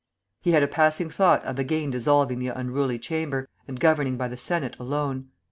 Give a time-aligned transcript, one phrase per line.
[0.41, 4.35] He had a passing thought of again dissolving the unruly Chamber, and governing by the
[4.35, 5.29] Senate alone.